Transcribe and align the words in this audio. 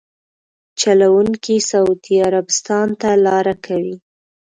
چلونکي 0.81 1.55
سعودي 1.69 2.15
عربستان 2.27 2.87
ته 3.01 3.09
لاره 3.25 3.55
کوي. 3.65 3.95